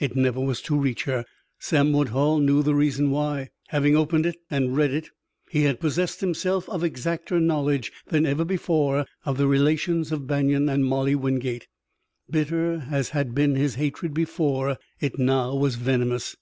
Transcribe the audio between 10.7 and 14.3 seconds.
and Molly Wingate. Bitter as had been his hatred